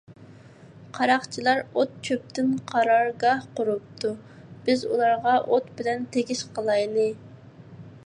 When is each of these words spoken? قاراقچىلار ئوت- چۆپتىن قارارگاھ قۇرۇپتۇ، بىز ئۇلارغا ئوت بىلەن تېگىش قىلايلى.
قاراقچىلار 0.97 1.61
ئوت- 1.65 1.93
چۆپتىن 2.07 2.49
قارارگاھ 2.73 3.45
قۇرۇپتۇ، 3.59 4.15
بىز 4.67 4.89
ئۇلارغا 4.91 5.39
ئوت 5.45 5.73
بىلەن 5.79 6.05
تېگىش 6.17 6.47
قىلايلى. 6.59 7.11